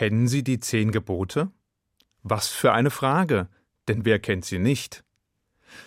[0.00, 1.50] Kennen Sie die zehn Gebote?
[2.22, 3.50] Was für eine Frage,
[3.86, 5.04] denn wer kennt sie nicht?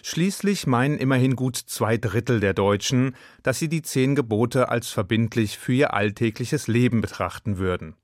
[0.04, 5.58] Schließlich meinen immerhin gut zwei Drittel der Deutschen, dass sie die zehn Gebote als verbindlich
[5.58, 7.96] für ihr alltägliches Leben betrachten würden.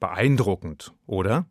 [0.00, 1.46] Beeindruckend, oder?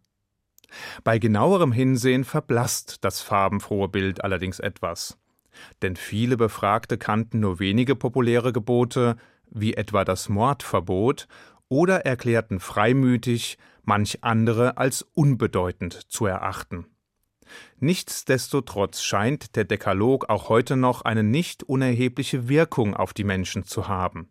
[1.04, 5.18] Bei genauerem Hinsehen verblasst das farbenfrohe Bild allerdings etwas.
[5.82, 9.18] Denn viele Befragte kannten nur wenige populäre Gebote,
[9.50, 11.28] wie etwa das Mordverbot,
[11.74, 16.86] oder erklärten freimütig, manch andere als unbedeutend zu erachten.
[17.80, 23.88] Nichtsdestotrotz scheint der Dekalog auch heute noch eine nicht unerhebliche Wirkung auf die Menschen zu
[23.88, 24.30] haben.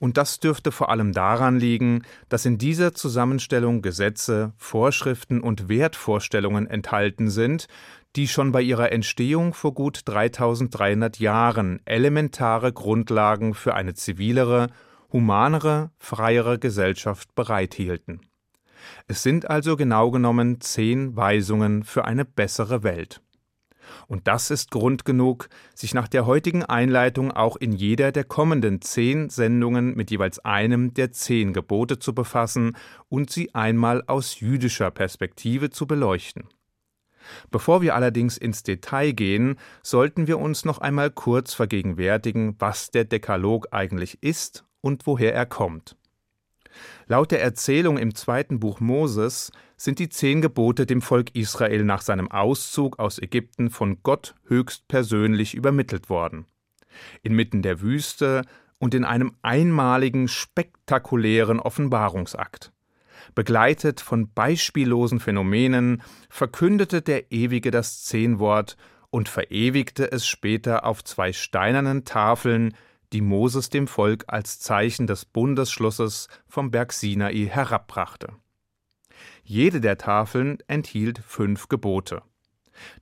[0.00, 6.66] Und das dürfte vor allem daran liegen, dass in dieser Zusammenstellung Gesetze, Vorschriften und Wertvorstellungen
[6.66, 7.66] enthalten sind,
[8.16, 14.68] die schon bei ihrer Entstehung vor gut 3300 Jahren elementare Grundlagen für eine zivilere,
[15.12, 18.20] humanere, freiere Gesellschaft bereithielten.
[19.06, 23.20] Es sind also genau genommen zehn Weisungen für eine bessere Welt.
[24.06, 28.80] Und das ist Grund genug, sich nach der heutigen Einleitung auch in jeder der kommenden
[28.80, 32.76] zehn Sendungen mit jeweils einem der zehn Gebote zu befassen
[33.08, 36.44] und sie einmal aus jüdischer Perspektive zu beleuchten.
[37.50, 43.04] Bevor wir allerdings ins Detail gehen, sollten wir uns noch einmal kurz vergegenwärtigen, was der
[43.04, 45.96] Dekalog eigentlich ist und woher er kommt.
[47.06, 52.02] Laut der Erzählung im zweiten Buch Moses sind die zehn Gebote dem Volk Israel nach
[52.02, 56.46] seinem Auszug aus Ägypten von Gott höchstpersönlich übermittelt worden.
[57.22, 58.42] Inmitten der Wüste
[58.78, 62.72] und in einem einmaligen, spektakulären Offenbarungsakt.
[63.34, 68.76] Begleitet von beispiellosen Phänomenen verkündete der Ewige das Zehnwort
[69.10, 72.74] und verewigte es später auf zwei steinernen Tafeln,
[73.12, 78.28] die Moses dem Volk als Zeichen des Bundesschlusses vom Berg Sinai herabbrachte.
[79.44, 82.22] Jede der Tafeln enthielt fünf Gebote.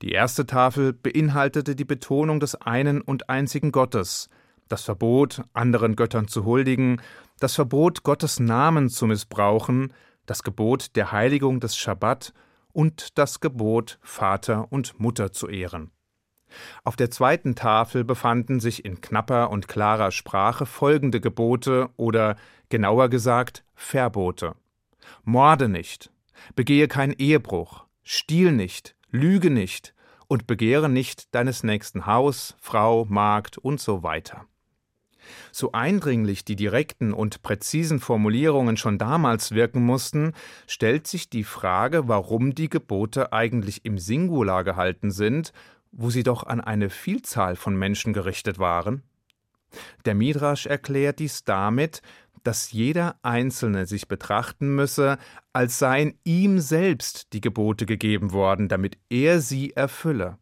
[0.03, 4.29] Die erste Tafel beinhaltete die Betonung des einen und einzigen Gottes,
[4.69, 7.01] das Verbot, anderen Göttern zu huldigen,
[7.39, 9.93] das Verbot, Gottes Namen zu missbrauchen,
[10.27, 12.33] das Gebot der Heiligung des Schabbat
[12.73, 15.91] und das Gebot, Vater und Mutter zu ehren.
[16.85, 22.37] Auf der zweiten Tafel befanden sich in knapper und klarer Sprache folgende Gebote oder
[22.69, 24.55] genauer gesagt Verbote.
[25.25, 26.11] Morde nicht,
[26.55, 29.95] begehe keinen Ehebruch, stiehl nicht, lüge nicht
[30.29, 34.47] und begehre nicht deines nächsten Haus, Frau, Magd und so weiter.
[35.53, 40.33] So eindringlich die direkten und präzisen Formulierungen schon damals wirken mussten,
[40.67, 45.53] stellt sich die Frage, warum die Gebote eigentlich im Singular gehalten sind
[45.93, 49.03] wo sie doch an eine Vielzahl von Menschen gerichtet waren?
[50.05, 52.03] Der Midrasch erklärt dies damit,
[52.43, 55.19] dass jeder Einzelne sich betrachten müsse,
[55.53, 60.39] als seien ihm selbst die Gebote gegeben worden, damit er sie erfülle.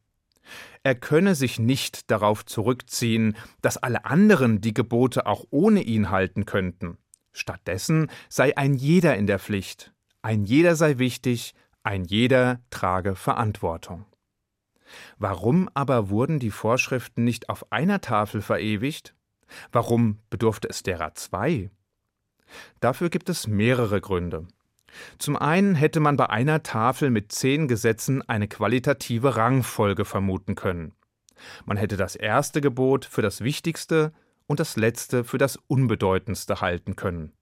[0.83, 6.47] Er könne sich nicht darauf zurückziehen, dass alle anderen die Gebote auch ohne ihn halten
[6.47, 6.99] könnten.
[7.33, 9.93] Stattdessen sei ein jeder in der Pflicht,
[10.23, 14.07] ein jeder sei wichtig, ein jeder trage Verantwortung.
[15.19, 19.15] Warum aber wurden die Vorschriften nicht auf einer Tafel verewigt?
[19.73, 21.71] Warum bedurfte es derer zwei?
[22.81, 24.47] Dafür gibt es mehrere Gründe.
[25.19, 30.93] Zum einen hätte man bei einer Tafel mit zehn Gesetzen eine qualitative Rangfolge vermuten können.
[31.67, 34.13] Man hätte das erste Gebot für das wichtigste
[34.47, 37.33] und das letzte für das unbedeutendste halten können.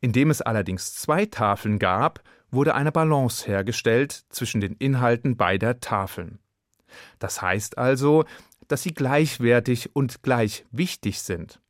[0.00, 6.38] Indem es allerdings zwei Tafeln gab, wurde eine Balance hergestellt zwischen den Inhalten beider Tafeln.
[7.18, 8.24] Das heißt also,
[8.68, 11.60] dass sie gleichwertig und gleich wichtig sind.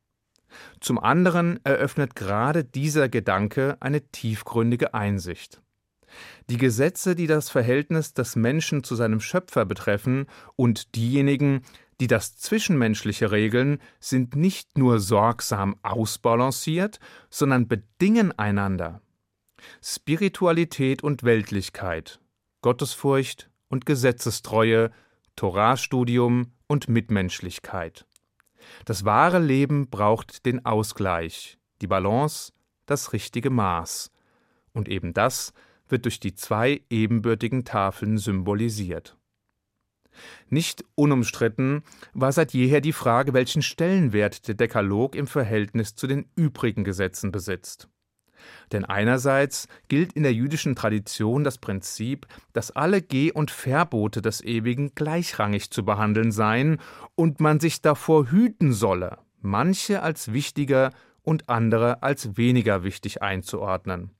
[0.80, 5.60] Zum anderen eröffnet gerade dieser Gedanke eine tiefgründige Einsicht.
[6.48, 11.62] Die Gesetze, die das Verhältnis des Menschen zu seinem Schöpfer betreffen, und diejenigen,
[12.00, 16.98] die das Zwischenmenschliche regeln, sind nicht nur sorgsam ausbalanciert,
[17.30, 19.00] sondern bedingen einander.
[19.82, 22.20] Spiritualität und Weltlichkeit,
[22.62, 24.90] Gottesfurcht und Gesetzestreue
[25.36, 28.06] Torahstudium und Mitmenschlichkeit.
[28.84, 32.52] Das wahre Leben braucht den Ausgleich, die Balance,
[32.86, 34.10] das richtige Maß.
[34.72, 35.52] Und eben das
[35.88, 39.16] wird durch die zwei ebenbürtigen Tafeln symbolisiert.
[40.48, 41.82] Nicht unumstritten
[42.12, 47.32] war seit jeher die Frage, welchen Stellenwert der Dekalog im Verhältnis zu den übrigen Gesetzen
[47.32, 47.88] besitzt.
[48.72, 54.42] Denn einerseits gilt in der jüdischen Tradition das Prinzip, dass alle Geh- und Verbote des
[54.42, 56.78] Ewigen gleichrangig zu behandeln seien
[57.14, 60.90] und man sich davor hüten solle, manche als wichtiger
[61.22, 64.10] und andere als weniger wichtig einzuordnen.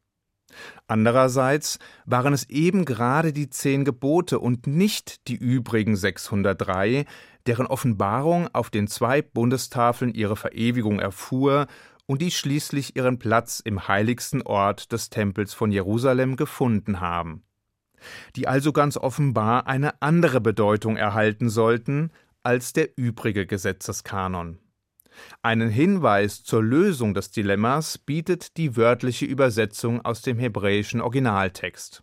[0.87, 7.07] Andererseits waren es eben gerade die zehn Gebote und nicht die übrigen 603,
[7.47, 11.67] deren Offenbarung auf den zwei Bundestafeln ihre Verewigung erfuhr
[12.07, 17.43] und die schließlich ihren Platz im heiligsten Ort des Tempels von Jerusalem gefunden haben,
[18.37, 22.11] die also ganz offenbar eine andere Bedeutung erhalten sollten
[22.43, 24.59] als der übrige Gesetzeskanon.
[25.43, 32.03] Einen Hinweis zur Lösung des Dilemmas bietet die wörtliche Übersetzung aus dem hebräischen Originaltext.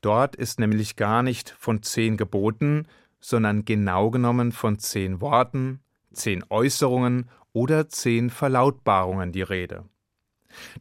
[0.00, 2.86] Dort ist nämlich gar nicht von zehn Geboten,
[3.20, 5.80] sondern genau genommen von zehn Worten,
[6.12, 9.84] zehn Äußerungen oder zehn Verlautbarungen die Rede.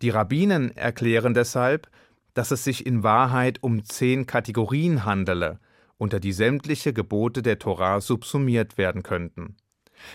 [0.01, 1.89] Die Rabbinen erklären deshalb,
[2.33, 5.59] dass es sich in Wahrheit um zehn Kategorien handele,
[5.97, 9.55] unter die sämtliche Gebote der Torah subsumiert werden könnten.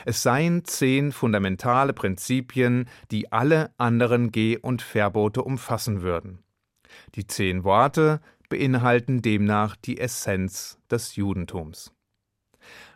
[0.04, 6.40] Es seien zehn fundamentale Prinzipien, die alle anderen Geh- und Verbote umfassen würden.
[7.14, 11.92] Die zehn Worte beinhalten demnach die Essenz des Judentums.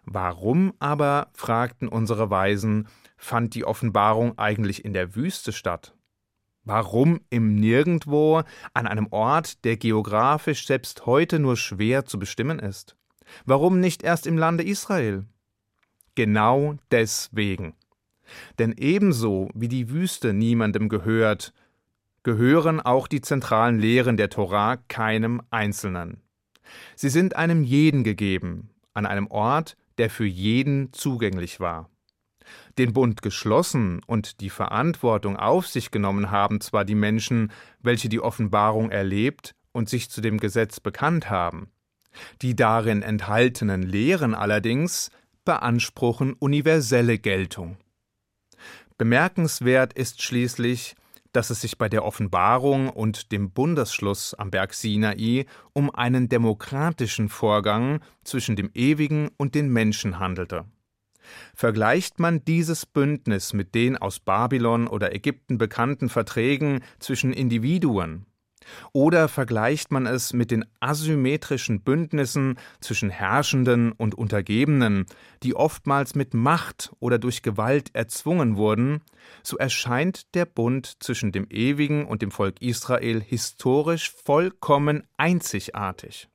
[0.05, 5.94] Warum aber, fragten unsere Weisen, fand die Offenbarung eigentlich in der Wüste statt?
[6.64, 8.43] Warum im Nirgendwo,
[8.75, 12.96] an einem Ort, der geografisch selbst heute nur schwer zu bestimmen ist?
[13.44, 15.26] Warum nicht erst im Lande Israel?
[16.14, 17.75] Genau deswegen.
[18.58, 21.52] Denn ebenso wie die Wüste niemandem gehört,
[22.22, 26.20] gehören auch die zentralen Lehren der Torah keinem Einzelnen.
[26.94, 31.91] Sie sind einem jeden gegeben, an einem Ort, der für jeden zugänglich war.
[32.79, 38.21] Den Bund geschlossen und die Verantwortung auf sich genommen haben zwar die Menschen, welche die
[38.21, 41.71] Offenbarung erlebt und sich zu dem Gesetz bekannt haben.
[42.43, 45.11] Die darin enthaltenen Lehren allerdings
[45.45, 47.77] beanspruchen universelle Geltung.
[48.99, 50.95] Bemerkenswert ist schließlich,
[51.32, 57.29] dass es sich bei der Offenbarung und dem Bundesschluss am Berg Sinai um einen demokratischen
[57.29, 60.65] Vorgang zwischen dem Ewigen und den Menschen handelte.
[61.55, 68.27] Vergleicht man dieses Bündnis mit den aus Babylon oder Ägypten bekannten Verträgen zwischen Individuen,
[68.93, 75.07] oder vergleicht man es mit den asymmetrischen Bündnissen zwischen Herrschenden und Untergebenen,
[75.43, 79.03] die oftmals mit Macht oder durch Gewalt erzwungen wurden,
[79.43, 86.29] so erscheint der Bund zwischen dem Ewigen und dem Volk Israel historisch vollkommen einzigartig.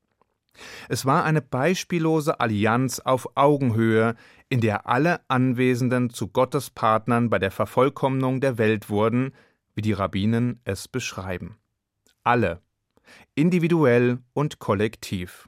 [0.87, 4.15] Es war eine beispiellose Allianz auf Augenhöhe,
[4.47, 9.33] in der alle Anwesenden zu Gottes Partnern bei der Vervollkommnung der Welt wurden,
[9.73, 11.57] wie die Rabbinen es beschreiben
[12.25, 12.61] alle,
[13.35, 15.47] individuell und kollektiv.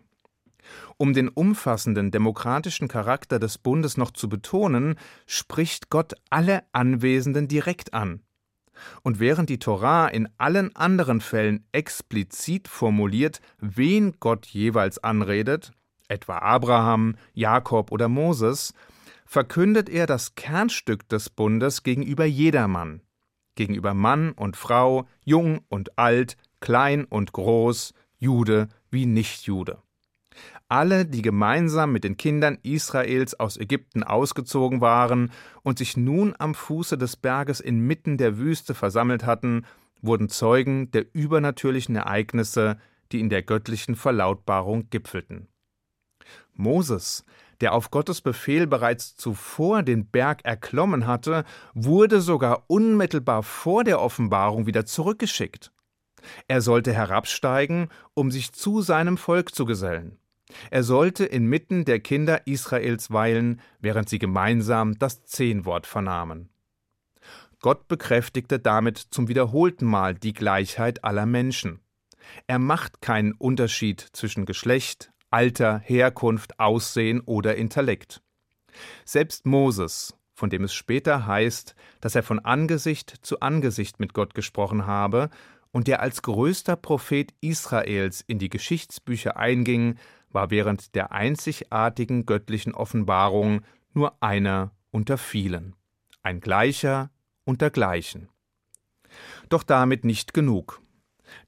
[0.97, 4.95] Um den umfassenden demokratischen Charakter des Bundes noch zu betonen,
[5.25, 8.21] spricht Gott alle Anwesenden direkt an.
[9.01, 15.71] Und während die Torah in allen anderen Fällen explizit formuliert, wen Gott jeweils anredet,
[16.07, 18.73] etwa Abraham, Jakob oder Moses,
[19.25, 23.01] verkündet er das Kernstück des Bundes gegenüber jedermann,
[23.56, 29.81] gegenüber Mann und Frau, jung und alt, klein und groß, Jude wie Nichtjude.
[30.69, 35.31] Alle, die gemeinsam mit den Kindern Israels aus Ägypten ausgezogen waren
[35.63, 39.65] und sich nun am Fuße des Berges inmitten der Wüste versammelt hatten,
[40.01, 42.77] wurden Zeugen der übernatürlichen Ereignisse,
[43.12, 45.47] die in der göttlichen Verlautbarung gipfelten.
[46.54, 47.23] Moses,
[47.61, 54.02] der auf Gottes Befehl bereits zuvor den Berg erklommen hatte, wurde sogar unmittelbar vor der
[54.02, 55.71] Offenbarung wieder zurückgeschickt.
[56.47, 60.18] Er sollte herabsteigen, um sich zu seinem Volk zu gesellen.
[60.71, 66.50] Er sollte inmitten der Kinder Israels weilen, während sie gemeinsam das Zehnwort vernahmen.
[67.59, 71.80] Gott bekräftigte damit zum wiederholten Mal die Gleichheit aller Menschen.
[72.45, 78.21] Er macht keinen Unterschied zwischen Geschlecht, Alter, Herkunft, Aussehen oder Intellekt.
[79.06, 84.36] Selbst Moses, von dem es später heißt, dass er von Angesicht zu Angesicht mit Gott
[84.36, 85.30] gesprochen habe,
[85.71, 89.97] und der als größter Prophet Israels in die Geschichtsbücher einging,
[90.30, 93.62] war während der einzigartigen göttlichen Offenbarung
[93.94, 95.76] nur einer unter vielen,
[96.24, 97.12] ein Gleicher
[97.45, 98.30] unter Gleichen.
[99.50, 100.81] Doch damit nicht genug.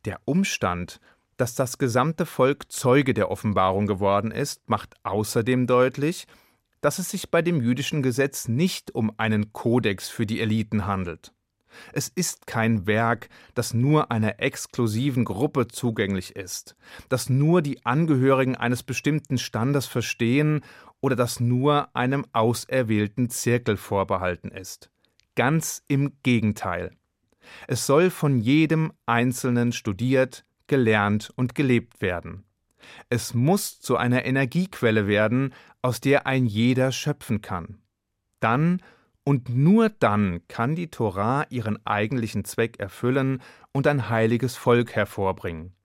[0.06, 1.00] Der Umstand,
[1.38, 6.28] dass das gesamte Volk Zeuge der Offenbarung geworden ist, macht außerdem deutlich,
[6.82, 11.34] dass es sich bei dem jüdischen Gesetz nicht um einen Kodex für die Eliten handelt.
[11.94, 16.76] Es ist kein Werk, das nur einer exklusiven Gruppe zugänglich ist,
[17.10, 20.62] das nur die Angehörigen eines bestimmten Standes verstehen
[21.02, 24.90] oder das nur einem auserwählten Zirkel vorbehalten ist.
[25.36, 26.92] Ganz im Gegenteil.
[27.68, 32.44] Es soll von jedem Einzelnen studiert, gelernt und gelebt werden.
[33.10, 37.80] Es muss zu einer Energiequelle werden, aus der ein jeder schöpfen kann.
[38.40, 38.82] Dann
[39.30, 45.76] und nur dann kann die Torah ihren eigentlichen Zweck erfüllen und ein heiliges Volk hervorbringen.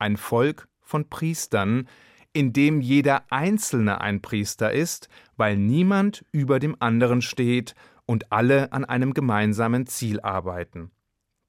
[0.00, 1.88] Ein Volk von Priestern,
[2.32, 8.72] in dem jeder Einzelne ein Priester ist, weil niemand über dem anderen steht und alle
[8.72, 10.90] an einem gemeinsamen Ziel arbeiten.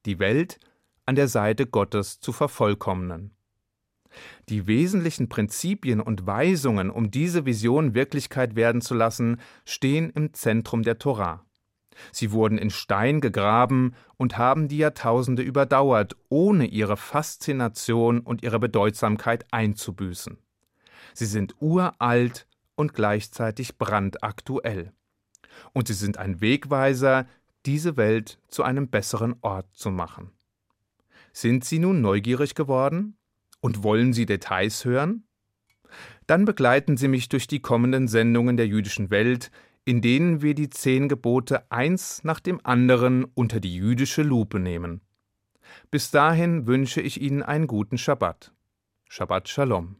[0.05, 0.59] Die Welt
[1.07, 3.31] an der Seite Gottes zu vervollkommnen.
[4.49, 10.83] Die wesentlichen Prinzipien und Weisungen, um diese Vision Wirklichkeit werden zu lassen, stehen im Zentrum
[10.83, 11.45] der Torah.
[12.11, 18.59] Sie wurden in Stein gegraben und haben die Jahrtausende überdauert, ohne ihre Faszination und ihre
[18.59, 20.37] Bedeutsamkeit einzubüßen.
[21.13, 24.93] Sie sind uralt und gleichzeitig brandaktuell.
[25.73, 27.27] Und sie sind ein Wegweiser,
[27.65, 30.31] diese Welt zu einem besseren Ort zu machen.
[31.33, 33.18] Sind Sie nun neugierig geworden?
[33.61, 35.23] Und wollen Sie Details hören?
[36.27, 39.51] Dann begleiten Sie mich durch die kommenden Sendungen der jüdischen Welt,
[39.85, 45.01] in denen wir die zehn Gebote eins nach dem anderen unter die jüdische Lupe nehmen.
[45.91, 48.53] Bis dahin wünsche ich Ihnen einen guten Schabbat.
[49.07, 49.97] Shabbat Shalom.